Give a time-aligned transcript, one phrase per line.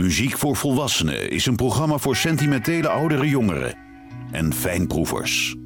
[0.00, 3.74] Muziek voor Volwassenen is een programma voor sentimentele oudere jongeren
[4.30, 5.56] en fijnproevers.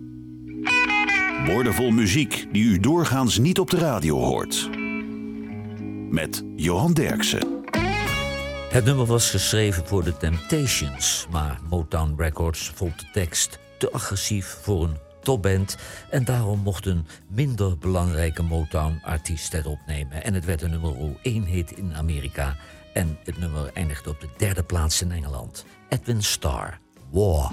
[1.46, 4.70] Woordenvol muziek die u doorgaans niet op de radio hoort.
[6.10, 7.62] Met Johan Derksen.
[8.70, 14.58] Het nummer was geschreven voor de Temptations, maar Motown Records vond de tekst te agressief
[14.62, 15.76] voor een topband
[16.10, 20.24] en daarom mocht een minder belangrijke Motown-artiest het opnemen.
[20.24, 22.56] En het werd een nummer 1 hit in Amerika
[22.94, 25.64] en het nummer eindigde op de derde plaats in Engeland.
[25.88, 26.78] Edwin Starr,
[27.10, 27.52] War.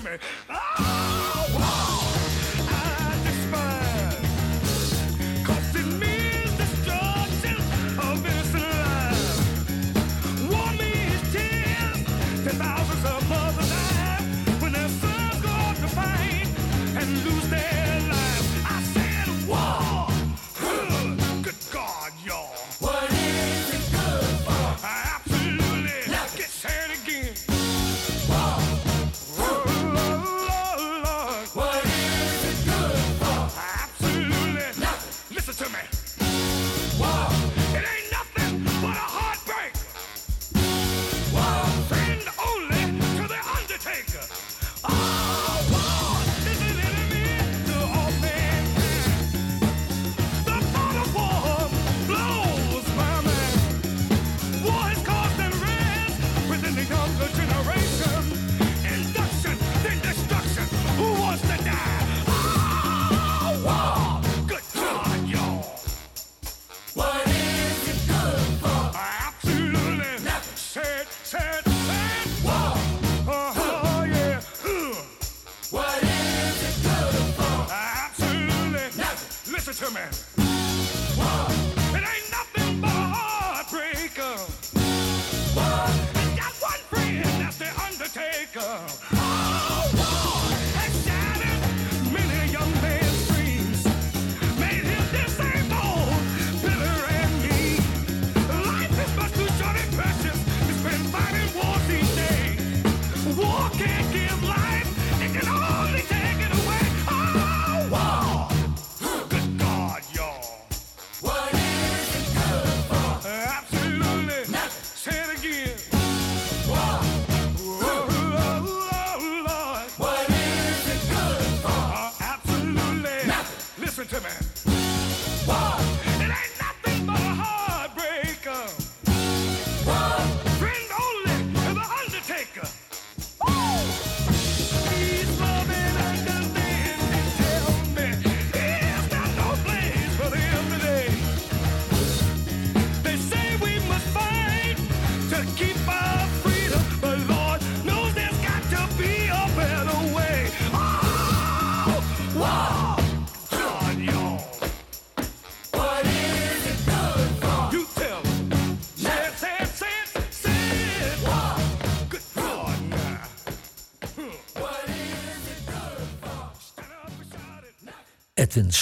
[0.00, 0.18] Edwin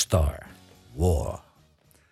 [0.09, 0.47] Starr,
[0.95, 1.45] War.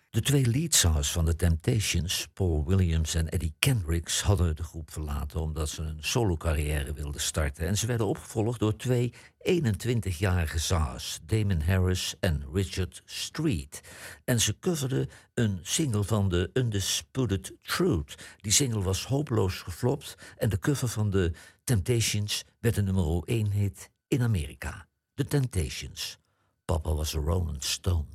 [0.09, 5.41] De twee leadzangers van de Temptations, Paul Williams en Eddie Kendricks, hadden de groep verlaten
[5.41, 7.67] omdat ze een solo-carrière wilden starten.
[7.67, 13.81] En ze werden opgevolgd door twee 21-jarige zangers, Damon Harris en Richard Street.
[14.25, 18.15] En ze coverden een single van de Undisputed Truth.
[18.37, 21.31] Die single was hopeloos geflopt en de cover van de
[21.63, 24.87] Temptations werd een nummer 1 hit in Amerika.
[25.13, 26.19] The Temptations.
[26.67, 28.05] Papa was a Rolling Stone.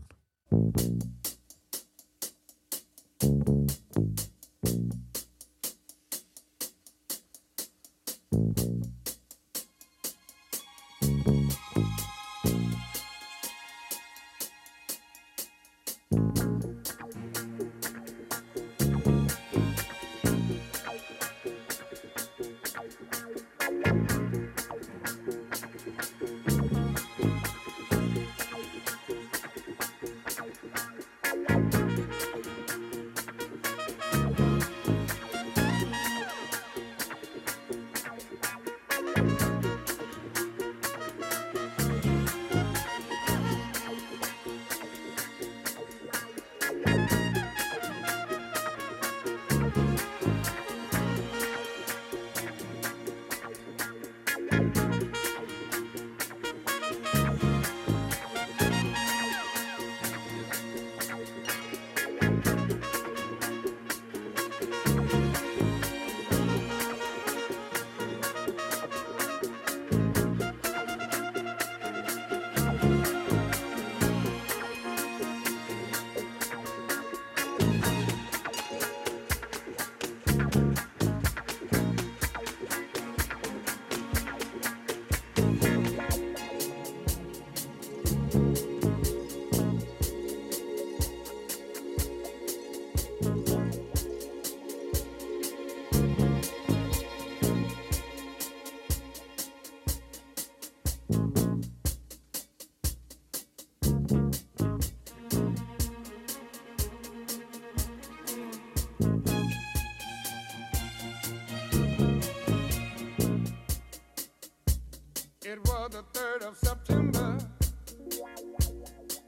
[115.89, 117.39] the 3rd of September,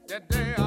[0.07, 0.64] that day I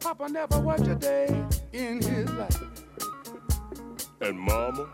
[0.00, 1.26] Papa never worked a day
[1.72, 2.62] in his life.
[4.22, 4.88] And Mama,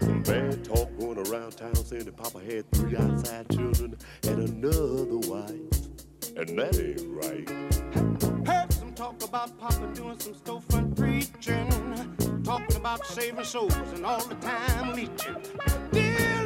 [0.00, 5.18] some bad talk going around town saying that Papa had three outside children and another
[5.30, 5.50] wife.
[6.36, 8.46] And that ain't right.
[8.46, 14.24] Heard some talk about Papa doing some storefront preaching, talking about saving souls and all
[14.26, 15.36] the time leeching.
[15.90, 16.41] Dealing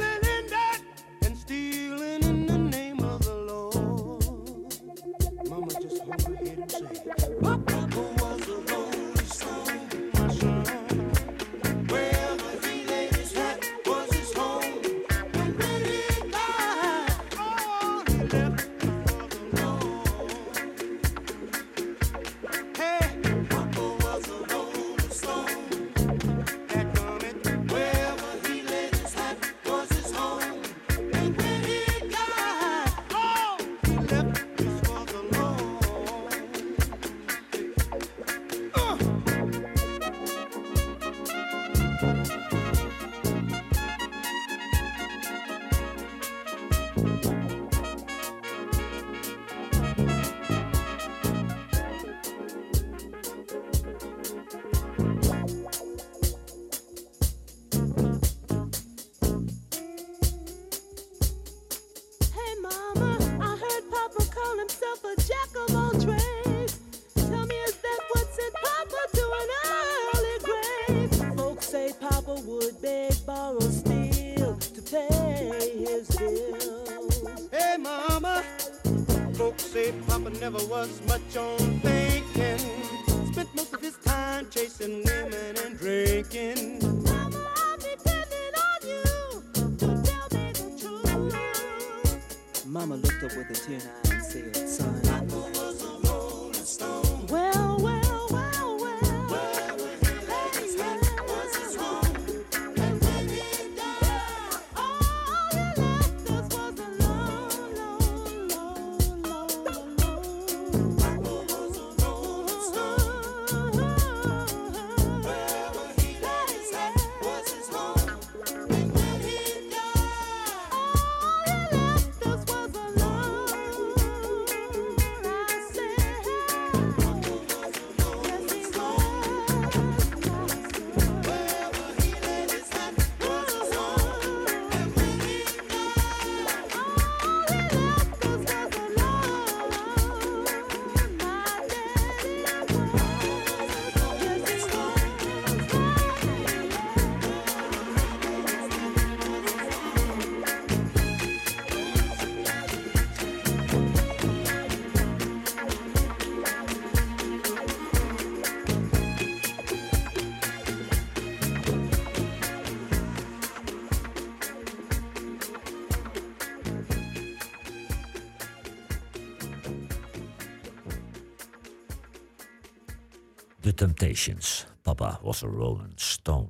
[173.77, 174.65] Temptations.
[174.81, 176.49] Papa was a Rolling Stone.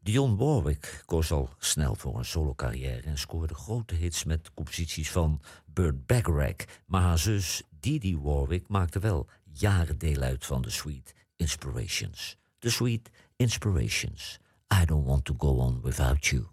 [0.00, 5.40] Dionne Warwick koos al snel voor een solo-carrière en scoorde grote hits met composities van
[5.66, 6.64] Burt Bacharach.
[6.86, 12.36] Maar haar zus Didi Warwick maakte wel jaren deel uit van de Sweet Inspirations.
[12.58, 14.38] The Sweet Inspirations.
[14.82, 16.46] I don't want to go on without you.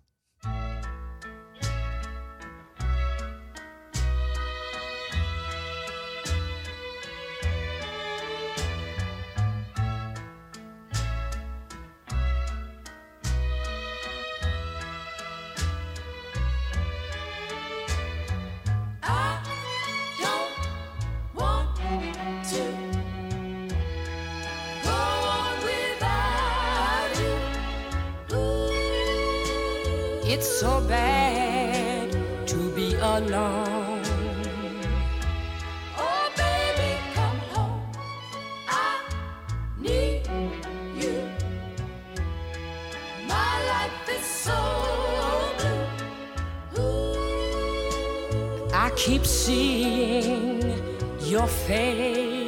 [48.88, 50.64] I keep seeing
[51.20, 52.47] your face.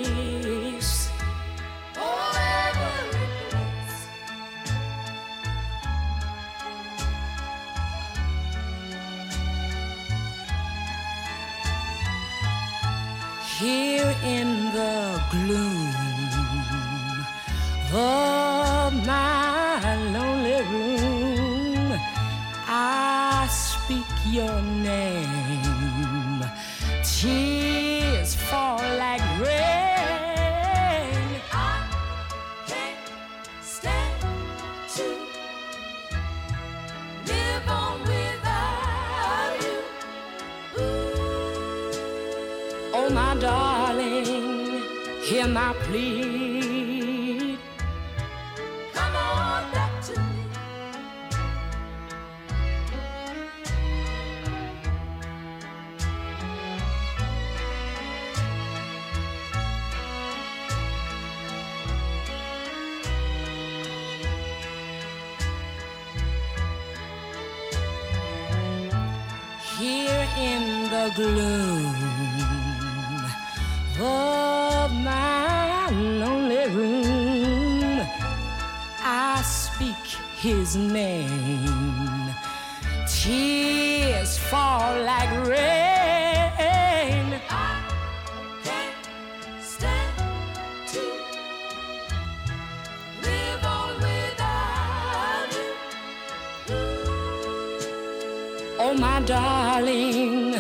[99.30, 100.54] Darling,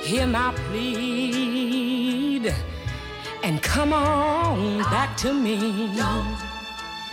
[0.00, 2.54] hear my plead
[3.42, 5.58] and come on back to me.
[5.94, 6.38] Don't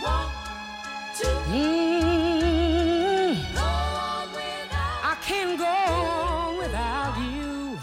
[0.02, 0.32] want
[1.18, 3.36] to mm,
[5.12, 7.78] I can't go on without you.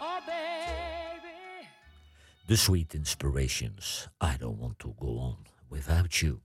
[0.00, 1.68] Oh, baby.
[2.48, 4.08] The Sweet Inspirations.
[4.20, 5.36] I don't want to go on
[5.70, 6.40] without you.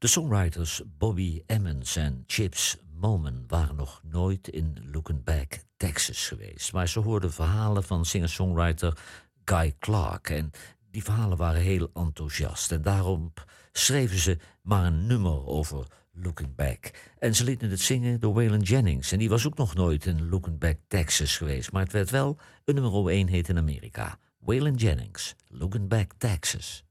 [0.00, 6.72] De songwriters Bobby Emmons en Chips Moman waren nog nooit in Looking Back, Texas geweest.
[6.72, 8.98] Maar ze hoorden verhalen van singer-songwriter
[9.44, 10.30] Guy Clark.
[10.30, 10.50] En
[10.90, 12.72] die verhalen waren heel enthousiast.
[12.72, 13.32] En daarom
[13.72, 16.90] schreven ze maar een nummer over Looking Back.
[17.18, 19.12] En ze lieten het zingen door Waylon Jennings.
[19.12, 21.72] En die was ook nog nooit in Looking Back, Texas geweest.
[21.72, 24.18] Maar het werd wel een nummer 1 hit in Amerika.
[24.38, 26.84] Waylon Jennings, Looking Back, Texas.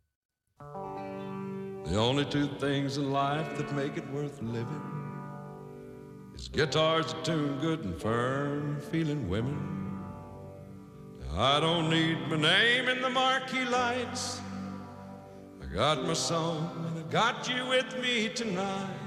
[1.90, 4.82] The only two things in life that make it worth living
[6.36, 9.80] is guitars that tune good and firm, feeling women.
[11.36, 14.40] I don't need my name in the marquee lights.
[15.64, 19.00] I got my song and I got you with me tonight.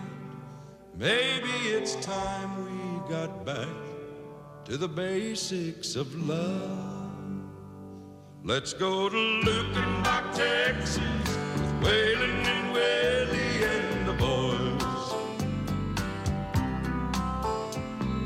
[0.97, 3.69] Maybe it's time we got back
[4.65, 7.12] to the basics of love.
[8.43, 11.42] Let's go to Luckenbach, Texas,
[11.83, 14.83] Waylon and Willie and the boys.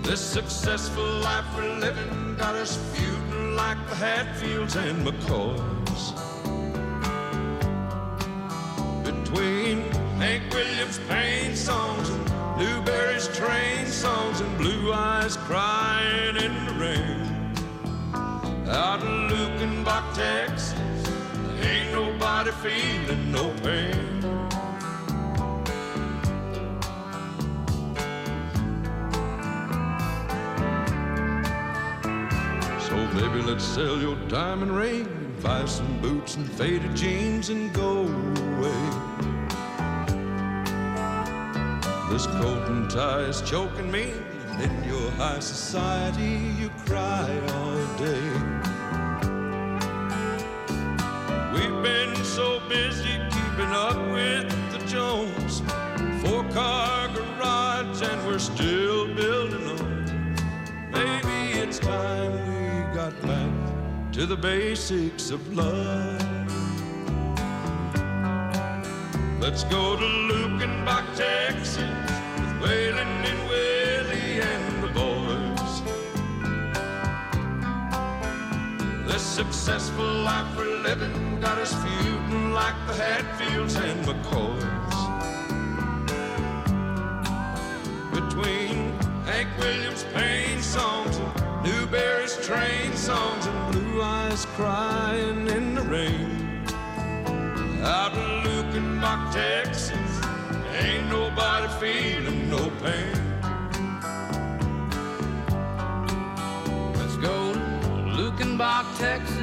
[0.06, 6.04] This successful life we're living got us feuding like the Hatfields and McCoys.
[9.02, 9.80] Between
[10.20, 12.24] Hank Williams' pain songs and
[12.58, 17.26] Newbury's train songs and Blue Eyes crying in the rain.
[18.68, 20.75] Out in Luckenbach, Texas, ain't nobody
[22.62, 24.22] feeling no pain.
[32.80, 38.02] So baby, let's sell your diamond ring, buy some boots and faded jeans and go
[38.02, 39.16] away.
[42.10, 44.12] This coat and tie is choking me,
[44.48, 48.65] and in your high society you cry all day.
[51.86, 55.62] Been so busy keeping up with the Jones,
[56.20, 60.34] four car garage, and we're still building on.
[60.90, 63.52] Maybe it's time we got back
[64.14, 66.20] to the basics of love.
[69.38, 75.74] Let's go to Luckenbach, Texas, with Waylon and Willie and the boys.
[79.06, 84.96] This successful life we're living got us feuding like the Hatfields and McCoys.
[88.12, 88.76] Between
[89.26, 96.64] Hank Williams' pain songs and Newbury's train songs and Blue Eyes crying in the rain.
[97.84, 100.12] Out in Luckenbach, Texas,
[100.80, 103.22] ain't nobody feeling no pain.
[106.98, 107.60] Let's go to
[108.18, 109.35] Luckenbach, Texas,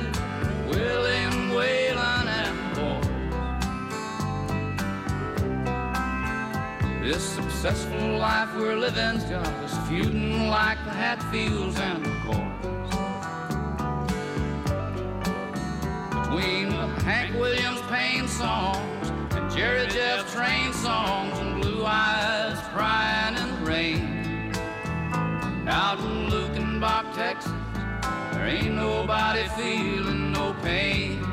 [7.14, 12.90] This successful life we're living's got us feuding like the Hatfields and the McCoys.
[16.10, 16.72] Between
[17.06, 23.72] Hank Williams pain songs and Jerry Jeff train songs and Blue Eyes crying in the
[23.72, 24.52] rain.
[25.68, 27.52] Out in Luckenbach, Texas,
[28.32, 31.33] there ain't nobody feeling no pain.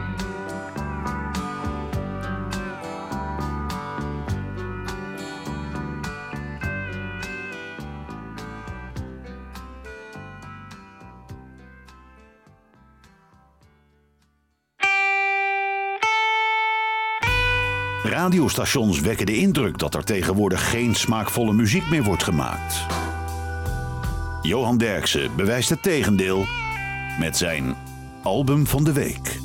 [18.21, 22.87] Radiostations wekken de indruk dat er tegenwoordig geen smaakvolle muziek meer wordt gemaakt.
[24.43, 26.47] Johan Derksen bewijst het tegendeel
[27.19, 27.77] met zijn
[28.23, 29.39] album van de week.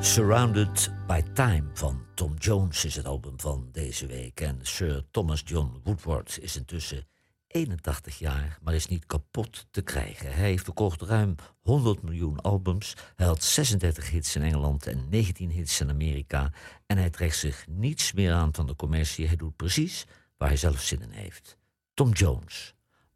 [0.00, 4.40] Surrounded by Time van Tom Jones is het album van deze week.
[4.40, 7.06] En Sir Thomas John Woodward is intussen
[7.48, 10.32] 81 jaar, maar is niet kapot te krijgen.
[10.34, 12.94] Hij heeft verkocht ruim 100 miljoen albums.
[13.14, 16.52] Hij had 36 hits in Engeland en 19 hits in Amerika.
[16.86, 19.26] En hij trekt zich niets meer aan van de commercie.
[19.26, 20.06] Hij doet precies
[20.36, 21.56] waar hij zelf zin in heeft.
[21.94, 22.74] Tom Jones,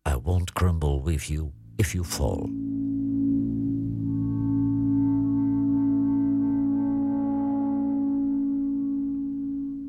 [0.08, 2.48] I won't crumble with you if you fall.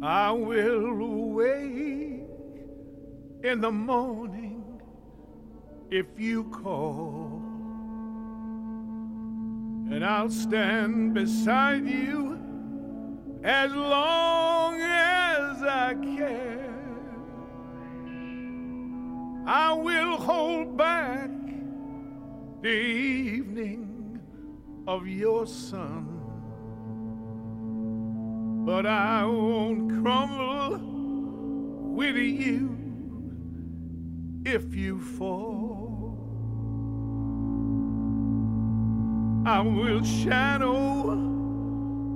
[0.03, 1.90] I will wake
[3.43, 4.81] in the morning
[5.89, 7.41] if you call,
[9.89, 12.39] and I'll stand beside you
[13.43, 16.61] as long as I can.
[19.47, 21.31] I will hold back
[22.61, 24.21] the evening
[24.87, 26.07] of your sun.
[28.65, 30.77] But I won't crumble
[31.95, 32.80] with you
[34.45, 36.17] if you fall.
[39.45, 41.15] I will shadow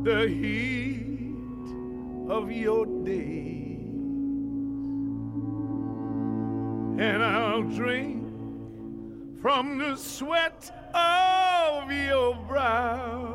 [0.03, 1.01] the heat
[2.29, 3.77] of your day,
[7.03, 8.23] and I'll drink
[9.41, 13.31] from the sweat of your brow.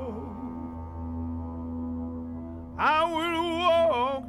[2.78, 4.28] I will walk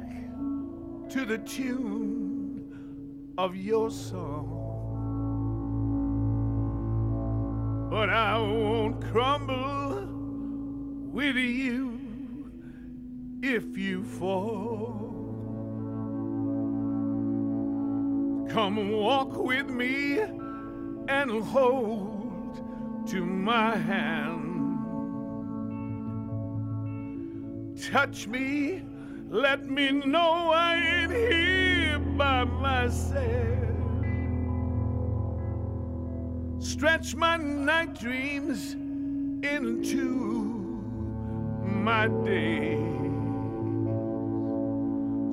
[1.10, 2.31] to the tune
[3.38, 4.58] of your song.
[7.90, 10.06] But I won't crumble
[11.12, 12.50] with you
[13.42, 15.10] if you fall.
[18.48, 20.20] Come walk with me
[21.08, 24.42] and hold to my hand.
[27.90, 28.82] touch me,
[29.28, 31.71] let me know I ain't here
[32.16, 33.58] by myself.
[36.58, 38.74] Stretch my night dreams
[39.44, 40.82] into
[41.64, 42.78] my day.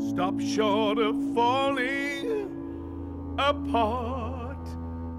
[0.09, 2.49] Stop short of falling
[3.37, 4.67] apart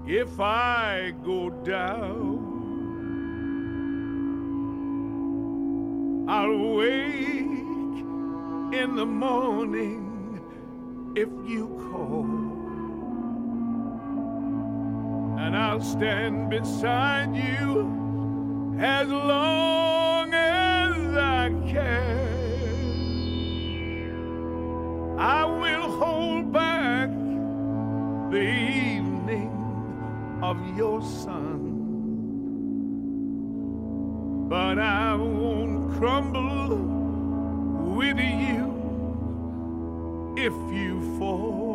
[0.05, 2.49] if I go down.
[6.27, 7.41] I'll wake
[8.73, 10.10] in the morning
[11.15, 12.25] if you call.
[15.39, 22.11] And I'll stand beside you as long as I can.
[25.19, 27.09] I will hold back
[28.31, 29.51] the evening
[30.41, 31.67] of your sun.
[34.47, 36.77] But I won't crumble
[37.95, 38.70] with you
[40.37, 41.70] if you fall.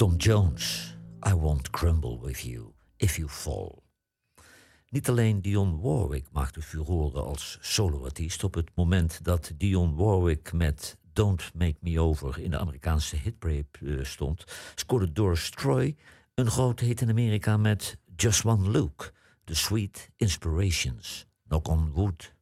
[0.00, 3.82] Tom Jones, I won't crumble with you if you fall.
[4.88, 8.44] Niet alleen Dionne Warwick maakte furoren als soloartiest.
[8.44, 13.66] Op het moment dat Dionne Warwick met Don't Make Me Over in de Amerikaanse hitparade
[13.80, 15.96] eh, stond, scoorde Doris Troy
[16.34, 19.12] een grote hit in Amerika met Just One Look,
[19.44, 22.34] The Sweet Inspirations, Knock on Wood.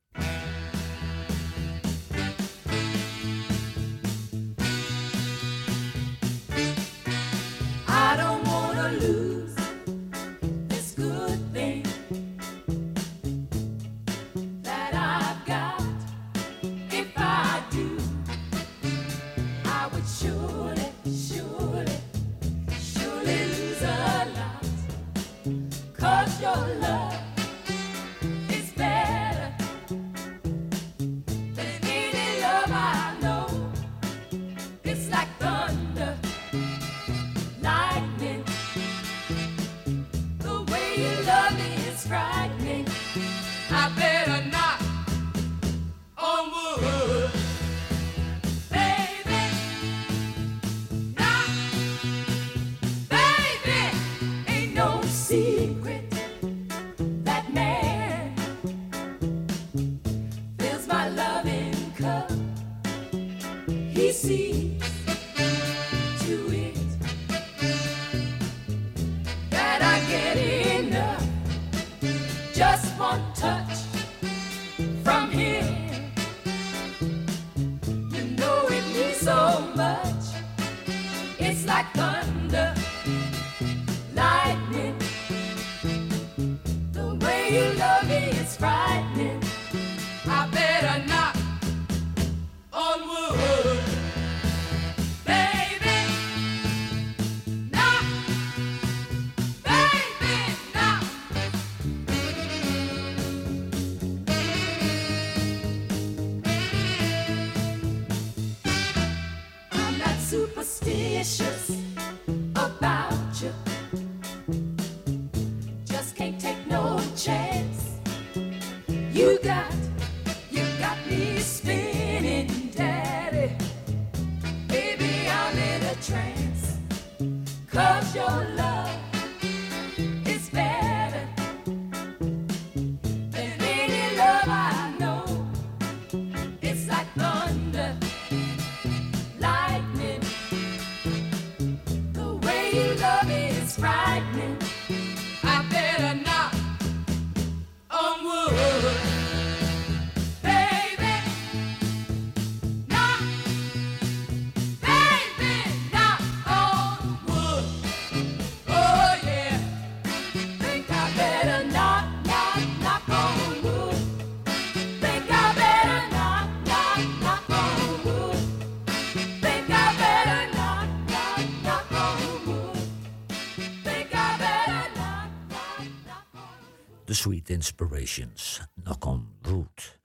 [177.19, 179.99] Sweet Inspirations, Knock on Wood.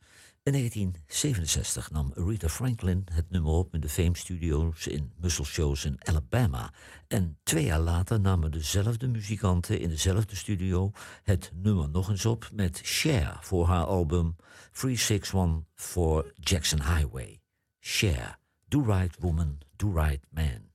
[0.43, 5.85] In 1967 nam Aretha Franklin het nummer op in de Fame Studios in Muscle Shows
[5.85, 6.73] in Alabama.
[7.07, 10.91] En twee jaar later namen dezelfde muzikanten in dezelfde studio
[11.23, 14.35] het nummer nog eens op met Cher voor haar album
[14.71, 17.41] 361 for Jackson Highway.
[17.79, 20.71] Cher, Do Right Woman, Do Right Man.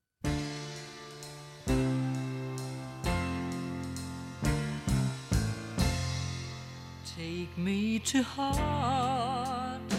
[7.69, 9.91] Me to heart,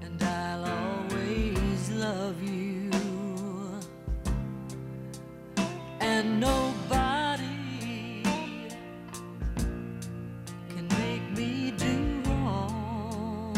[0.00, 2.90] and I'll always love you.
[6.00, 8.22] And nobody
[10.70, 11.96] can make me do
[12.30, 13.54] wrong.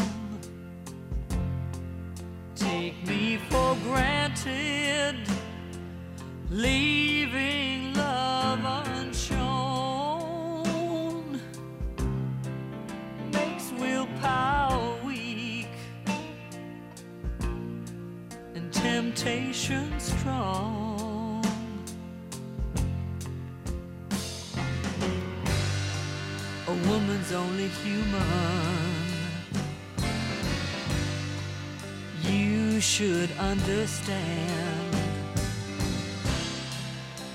[2.53, 5.15] Take me for granted,
[6.49, 7.70] leaving
[19.21, 21.45] temptation strong.
[26.67, 28.97] A woman's only human.
[32.23, 34.95] You should understand.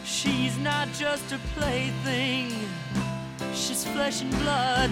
[0.04, 2.50] She's not just a plaything.
[3.54, 4.90] She's flesh and blood,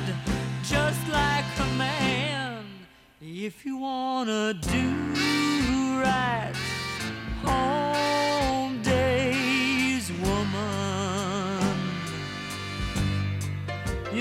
[0.63, 2.65] just like a man.
[3.21, 5.15] If you wanna do
[6.01, 6.53] right,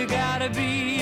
[0.03, 0.92] you gotta be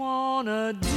[0.00, 0.89] wanna do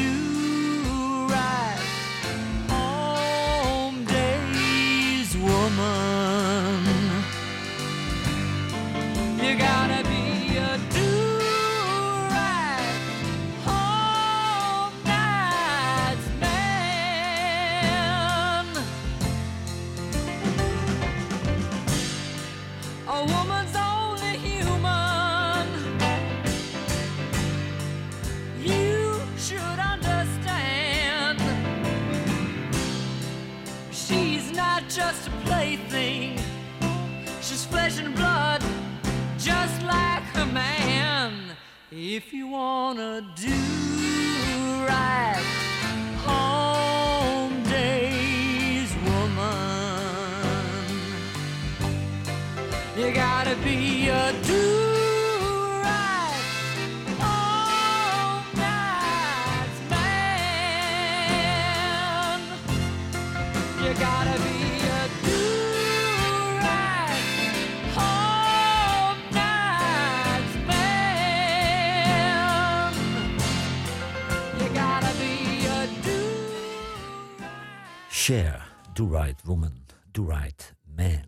[78.93, 81.23] Do Right Woman, Do Right Man.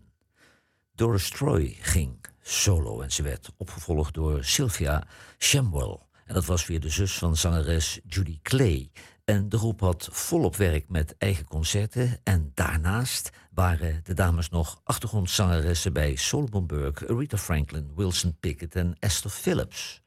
[0.94, 5.06] Doris Troy ging solo en ze werd opgevolgd door Sylvia
[5.38, 5.98] Shamwell.
[6.24, 8.90] En dat was weer de zus van zangeres Judy Clay.
[9.24, 12.20] En de groep had volop werk met eigen concerten.
[12.24, 18.96] En daarnaast waren de dames nog achtergrondzangeressen bij Solomon Burke, Aretha Franklin, Wilson Pickett en
[18.98, 20.02] Esther Phillips.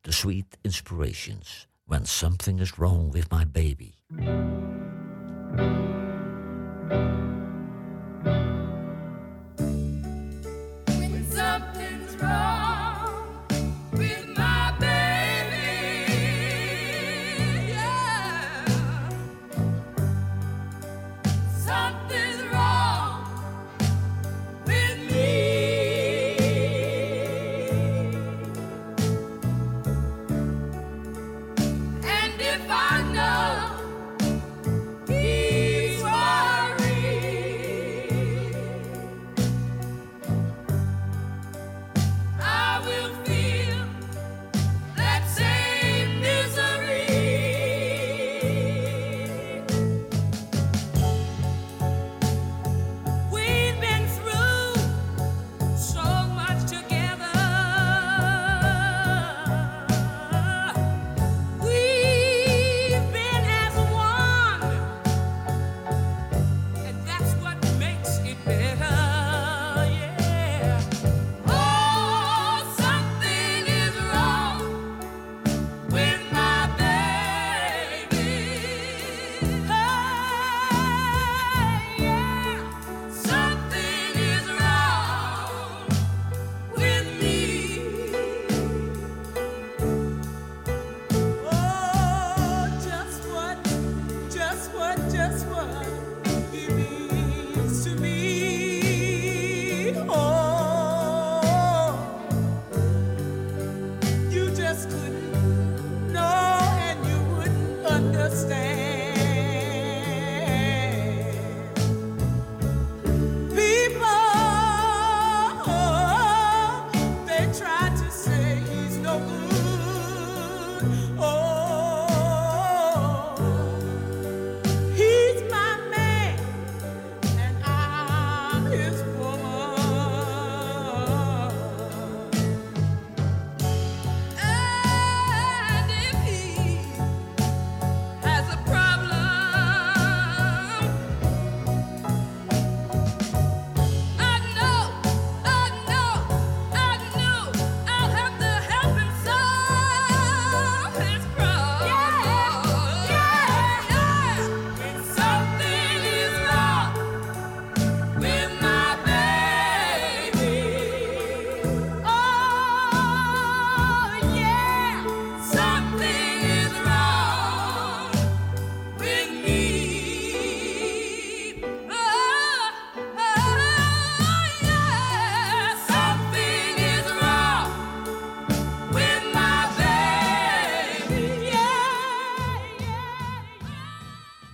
[0.00, 1.68] The Sweet Inspirations.
[1.84, 3.94] When Something is Wrong with My Baby.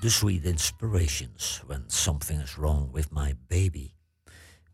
[0.05, 3.95] The Sweet Inspirations, When Something is Wrong with My Baby.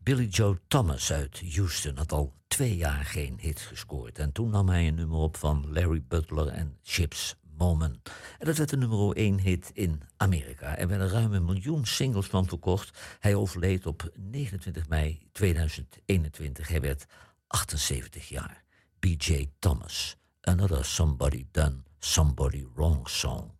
[0.03, 4.19] Billy Joe Thomas uit Houston had al twee jaar geen hit gescoord.
[4.19, 8.01] En toen nam hij een nummer op van Larry Butler en Chips Moman.
[8.39, 10.77] En dat werd de nummer 1 hit in Amerika.
[10.77, 12.99] Er werden ruim een miljoen singles van verkocht.
[13.19, 16.67] Hij overleed op 29 mei 2021.
[16.67, 17.05] Hij werd
[17.47, 18.63] 78 jaar.
[18.99, 19.49] B.J.
[19.59, 20.17] Thomas.
[20.41, 23.51] Another Somebody Done, Somebody Wrong song.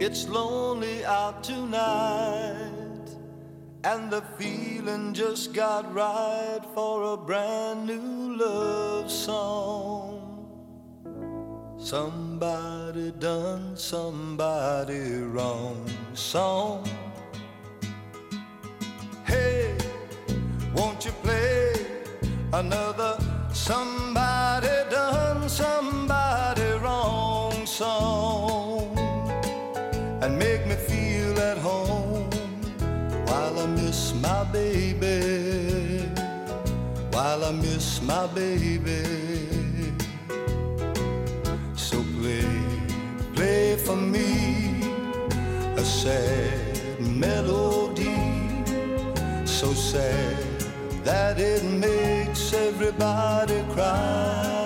[0.00, 3.10] It's lonely out tonight,
[3.82, 10.46] and the feeling just got right for a brand new love song.
[11.78, 16.88] Somebody done somebody wrong song.
[19.24, 19.76] Hey,
[20.76, 21.72] won't you play
[22.52, 23.18] another
[23.52, 28.27] somebody done somebody wrong song?
[30.38, 32.30] Make me feel at home
[33.26, 36.08] while I miss my baby,
[37.10, 39.02] while I miss my baby.
[41.74, 42.48] So play,
[43.34, 44.82] play for me
[45.76, 48.20] a sad melody,
[49.44, 50.36] so sad
[51.04, 54.58] that it makes everybody cry.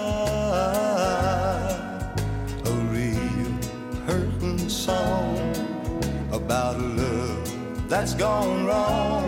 [8.02, 9.22] That's gone wrong.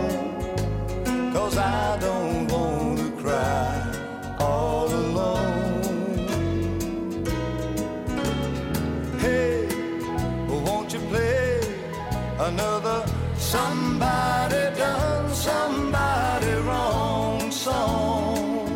[1.31, 3.71] Cause I don't want to cry
[4.37, 6.27] all alone.
[9.17, 9.65] Hey,
[10.65, 11.61] won't you play
[12.49, 12.99] another
[13.37, 18.67] somebody done somebody wrong song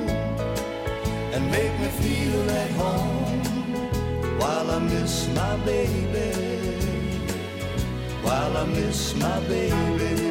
[1.33, 6.38] and make me feel at home while I miss my baby,
[8.59, 10.28] I miss my baby.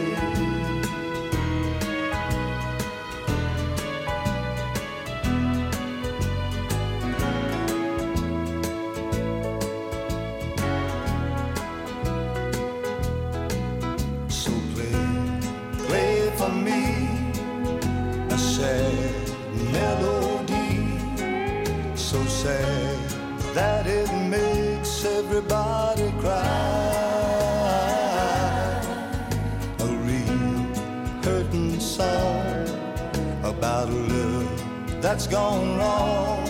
[35.19, 36.47] That's gone wrong.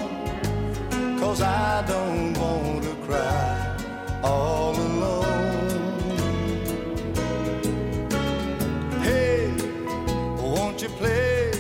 [1.19, 3.77] Cause I don't want to cry
[4.23, 6.19] all alone.
[9.01, 9.51] Hey,
[10.37, 11.51] won't you play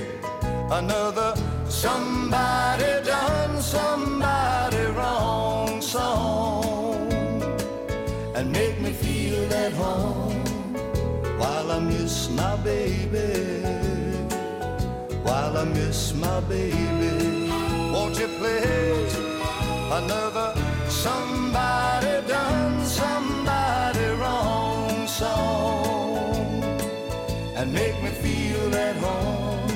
[0.71, 1.33] another
[1.71, 7.11] somebody done somebody wrong song
[8.35, 10.45] and make me feel at home
[11.41, 13.88] while I miss my baby,
[15.29, 17.51] while I miss my baby.
[17.93, 18.89] Won't you play
[19.99, 20.51] another
[20.89, 26.63] somebody done somebody wrong song
[27.59, 29.69] and make me feel at home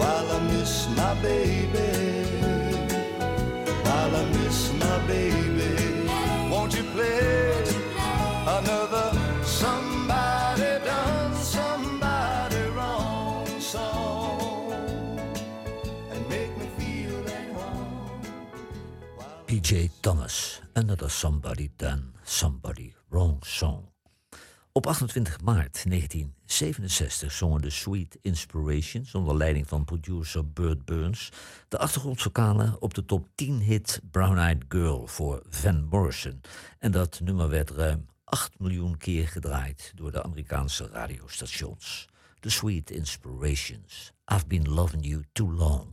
[0.00, 1.90] while I miss my baby,
[3.86, 5.72] while I miss my baby.
[6.52, 7.64] Won't you play
[8.58, 9.08] another
[9.44, 14.23] somebody done somebody wrong song
[19.64, 23.88] PJ Thomas, Another Somebody Done, Somebody Wrong Song.
[24.72, 31.32] Op 28 maart 1967 zongen de Sweet Inspirations onder leiding van producer Burt Burns
[31.68, 36.40] de achtergrondvokalen op de top 10 hit Brown Eyed Girl voor Van Morrison.
[36.78, 42.08] En dat nummer werd ruim 8 miljoen keer gedraaid door de Amerikaanse radiostations.
[42.40, 44.12] The Sweet Inspirations.
[44.32, 45.92] I've been loving you too long.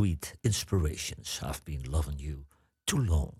[0.00, 1.40] Sweet Inspirations.
[1.42, 2.44] I've been loving you
[2.84, 3.32] too long.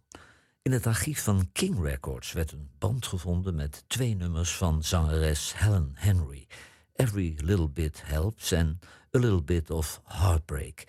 [0.62, 5.52] In het archief van King Records werd een band gevonden met twee nummers van zangeres
[5.56, 6.46] Helen Henry.
[6.94, 8.78] Every Little Bit Helps en
[9.16, 10.84] A Little Bit of Heartbreak.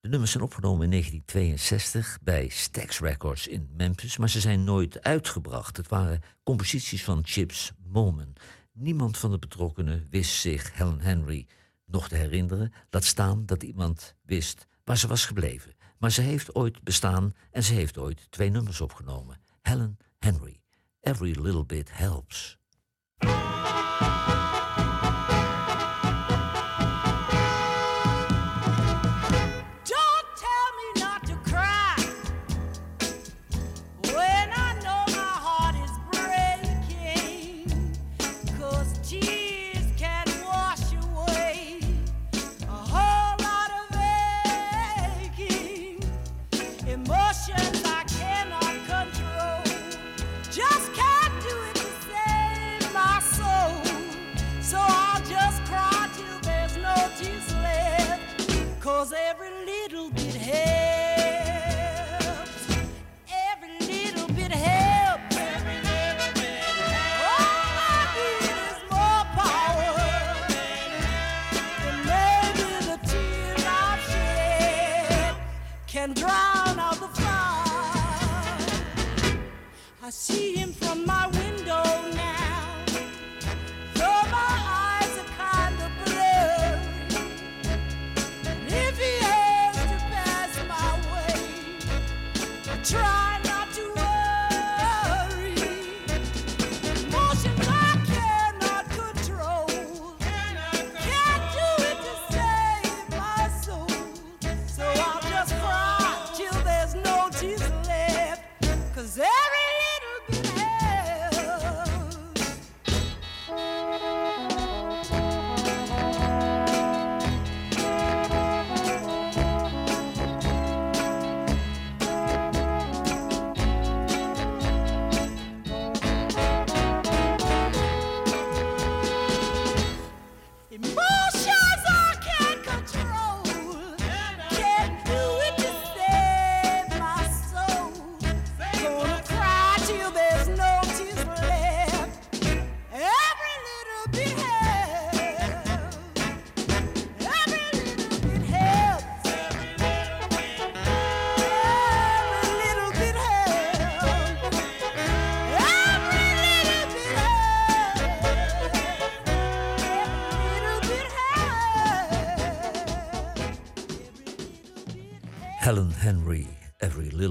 [0.00, 5.02] De nummers zijn opgenomen in 1962 bij Stax Records in Memphis, maar ze zijn nooit
[5.02, 5.76] uitgebracht.
[5.76, 8.32] Het waren composities van Chips Moman.
[8.72, 11.46] Niemand van de betrokkenen wist zich Helen Henry
[11.86, 15.74] nog te herinneren, laat staan dat iemand wist waar ze was gebleven.
[15.98, 19.40] Maar ze heeft ooit bestaan en ze heeft ooit twee nummers opgenomen.
[19.62, 20.60] Helen Henry,
[21.00, 22.58] Every Little Bit Helps.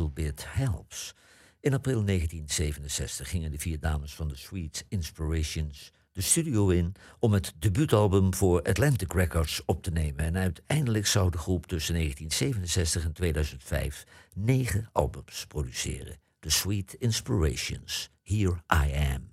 [0.10, 1.14] Bit Helps.
[1.60, 7.34] In april 1967 gingen de vier dames van de Sweet Inspirations de studio in om
[7.34, 10.26] het debuutalbum voor Atlantic Records op te nemen.
[10.26, 16.16] En uiteindelijk zou de groep tussen 1967 en 2005 negen albums produceren.
[16.40, 19.32] The Sweet Inspirations, Here I Am.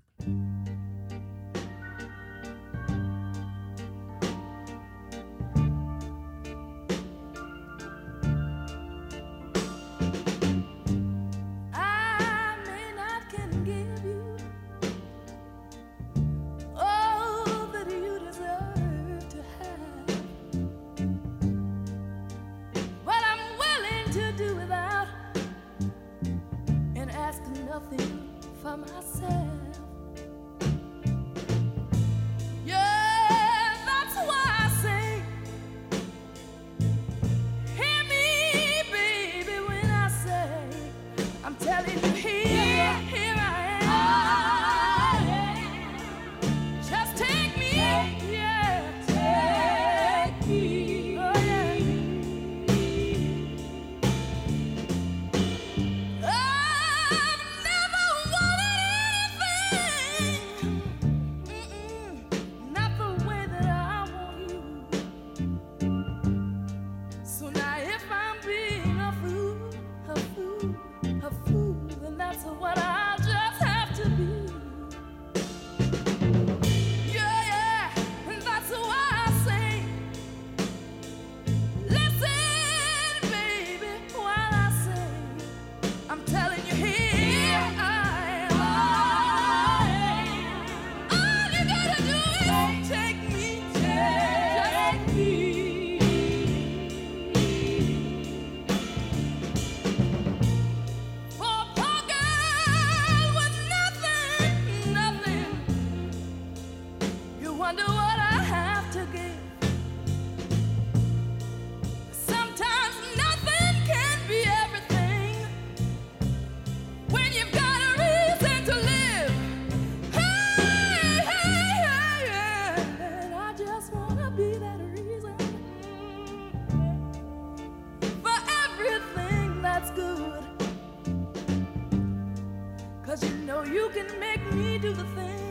[133.81, 135.50] you can make me do the thing.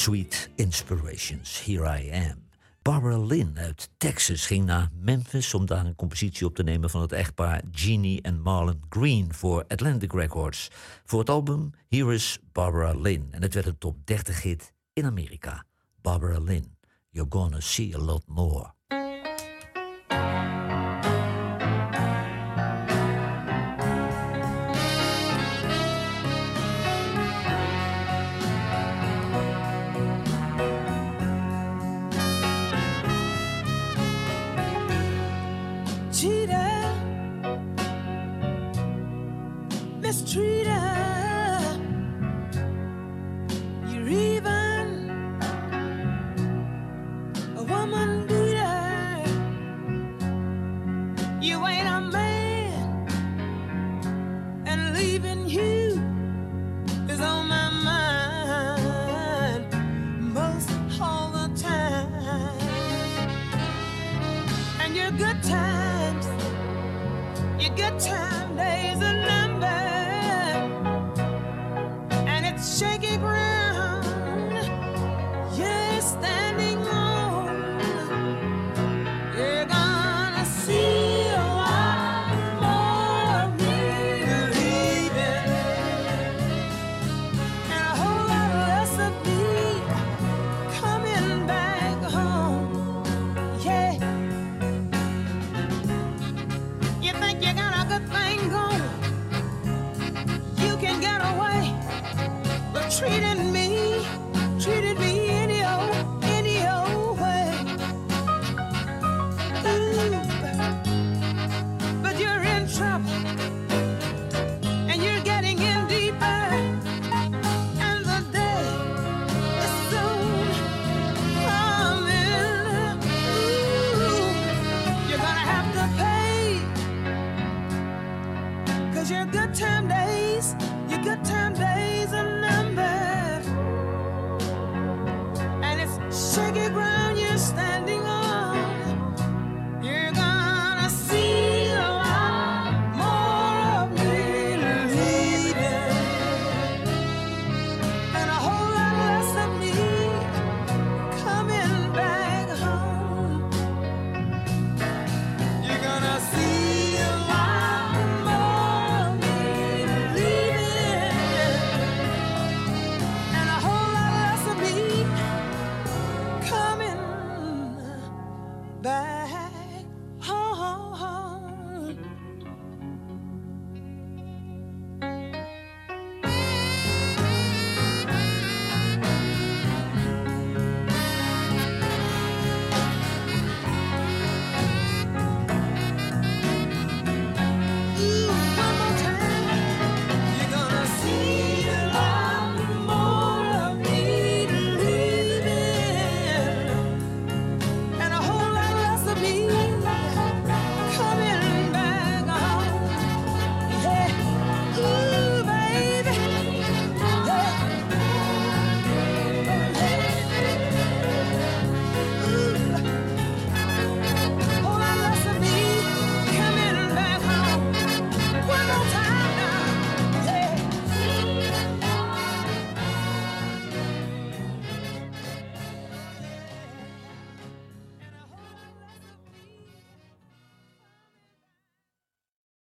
[0.00, 2.48] Sweet Inspirations, Here I Am.
[2.82, 7.00] Barbara Lynn uit Texas ging naar Memphis om daar een compositie op te nemen van
[7.00, 10.68] het echtpaar Jeannie en Marlon Green voor Atlantic Records.
[11.04, 13.28] Voor het album Here is Barbara Lynn.
[13.30, 15.64] En het werd een top 30 hit in Amerika.
[16.02, 16.76] Barbara Lynn,
[17.10, 18.79] You're Gonna See a Lot More.